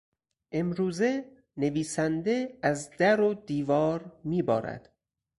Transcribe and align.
امروزه 0.51 1.25
نویسنده 1.57 2.57
از 2.61 2.89
در 2.97 3.21
و 3.21 3.33
دیوار 3.33 4.19
میبارد. 4.23 4.93